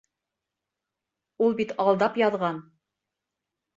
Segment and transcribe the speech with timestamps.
[1.49, 2.61] Ул бит алдап яҙған.